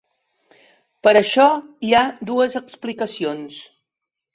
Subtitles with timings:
[1.05, 1.47] Per a això
[1.91, 2.03] hi ha
[2.33, 3.65] dues explicacions.